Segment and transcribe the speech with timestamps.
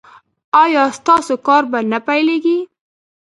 [0.63, 2.59] ایا ستاسو کار به نه پیلیږي؟